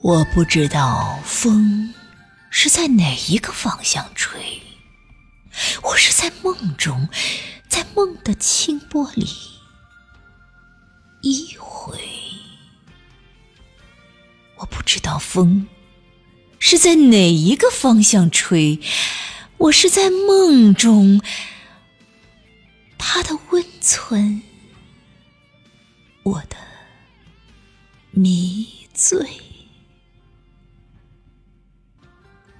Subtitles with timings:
[0.00, 1.92] 我不知道风
[2.50, 4.62] 是在哪一个方向吹，
[5.82, 7.08] 我是在梦中，
[7.68, 9.28] 在梦的清波里
[11.20, 11.98] 一回。
[14.58, 15.66] 我不知道风
[16.60, 18.80] 是在哪一个方向吹，
[19.56, 21.20] 我是在梦中，
[22.96, 24.42] 它的温存，
[26.22, 26.56] 我的
[28.12, 29.28] 迷醉。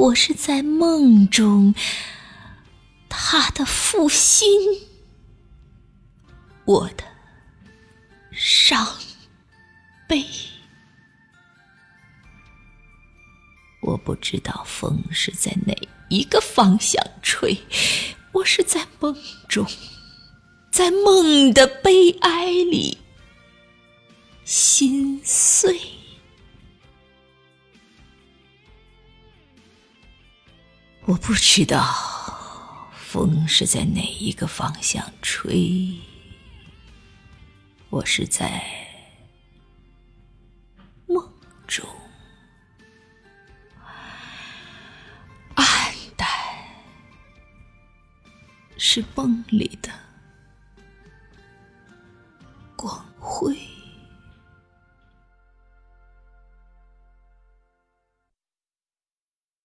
[0.00, 1.74] 我是在梦中，
[3.10, 4.48] 他的负心，
[6.64, 7.04] 我的
[8.32, 8.96] 伤
[10.08, 10.24] 悲。
[13.82, 15.74] 我不知道风是在哪
[16.08, 17.58] 一个方向吹，
[18.32, 19.14] 我是在梦
[19.50, 19.66] 中，
[20.72, 22.96] 在梦的悲哀里
[24.46, 25.78] 心碎。
[31.10, 35.98] 我不知道风是在哪一个方向吹，
[37.88, 38.62] 我是在
[41.06, 41.28] 梦
[41.66, 41.84] 中，
[45.56, 45.66] 暗
[46.16, 46.28] 淡
[48.78, 49.90] 是梦里的
[52.76, 53.69] 光辉。